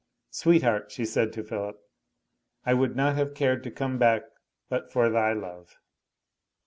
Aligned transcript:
"Sweetheart," 0.31 0.91
she 0.91 1.05
said 1.05 1.31
to 1.33 1.43
Philip, 1.43 1.79
"I 2.65 2.73
would 2.73 2.95
not 2.95 3.13
have 3.17 3.35
cared 3.35 3.63
to 3.65 3.69
come 3.69 3.99
back 3.99 4.23
but 4.67 4.91
for 4.91 5.11
thy 5.11 5.33
love." 5.33 5.77